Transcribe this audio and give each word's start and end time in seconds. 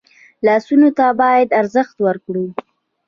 لاسونه 0.45 0.89
ته 0.97 1.05
باید 1.21 1.49
ارزښت 1.61 1.95
ورکړو 2.05 2.45